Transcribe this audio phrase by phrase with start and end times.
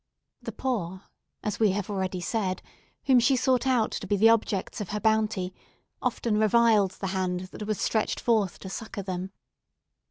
[0.41, 1.03] The poor,
[1.43, 2.63] as we have already said,
[3.05, 5.53] whom she sought out to be the objects of her bounty,
[6.01, 9.31] often reviled the hand that was stretched forth to succour them.